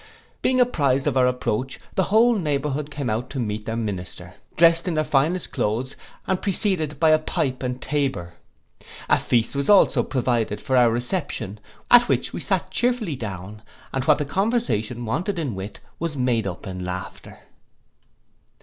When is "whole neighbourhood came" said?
2.05-3.07